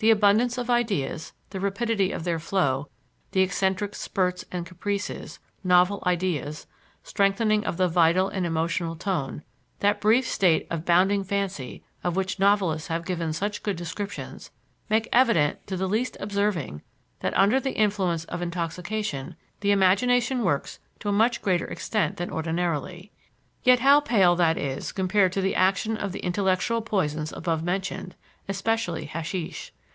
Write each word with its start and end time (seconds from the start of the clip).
The 0.00 0.12
abundance 0.12 0.56
of 0.58 0.70
ideas, 0.70 1.32
the 1.50 1.58
rapidity 1.58 2.12
of 2.12 2.22
their 2.22 2.38
flow, 2.38 2.88
the 3.32 3.40
eccentric 3.40 3.96
spurts 3.96 4.44
and 4.52 4.64
caprices, 4.64 5.40
novel 5.64 6.04
ideas, 6.06 6.68
strengthening 7.02 7.66
of 7.66 7.78
the 7.78 7.88
vital 7.88 8.28
and 8.28 8.46
emotional 8.46 8.94
tone, 8.94 9.42
that 9.80 10.00
brief 10.00 10.24
state 10.24 10.68
of 10.70 10.84
bounding 10.84 11.24
fancy 11.24 11.82
of 12.04 12.14
which 12.14 12.38
novelists 12.38 12.86
have 12.86 13.04
given 13.04 13.32
such 13.32 13.64
good 13.64 13.74
descriptions, 13.74 14.52
make 14.88 15.08
evident 15.12 15.66
to 15.66 15.76
the 15.76 15.88
least 15.88 16.16
observing 16.20 16.80
that 17.18 17.36
under 17.36 17.58
the 17.58 17.72
influence 17.72 18.24
of 18.26 18.40
intoxication 18.40 19.34
the 19.62 19.72
imagination 19.72 20.44
works 20.44 20.78
to 21.00 21.08
a 21.08 21.12
much 21.12 21.42
greater 21.42 21.66
extent 21.66 22.18
than 22.18 22.30
ordinarily. 22.30 23.10
Yet 23.64 23.80
how 23.80 23.98
pale 23.98 24.36
that 24.36 24.56
is 24.56 24.92
compared 24.92 25.32
to 25.32 25.40
the 25.40 25.56
action 25.56 25.96
of 25.96 26.12
the 26.12 26.20
intellectual 26.20 26.82
poisons 26.82 27.32
above 27.32 27.64
mentioned, 27.64 28.14
especially 28.48 29.06
hashish. 29.06 29.72